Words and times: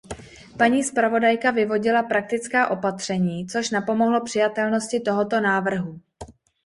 Paní 0.57 0.83
zpravodajka 0.83 1.51
vyvodila 1.51 2.03
praktická 2.03 2.67
opatření, 2.67 3.45
což 3.47 3.69
napomohlo 3.71 4.21
přijatelnosti 4.23 4.99
tohoto 4.99 5.39
návrhu. 5.41 5.99